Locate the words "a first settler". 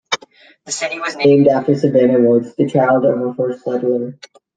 3.21-4.17